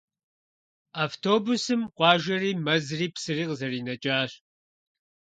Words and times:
Автобусым 1.03 1.81
къуажэри, 1.95 2.51
мэзри, 2.65 3.07
псыри 3.13 3.43
къызэринэкӏащ. 3.49 4.31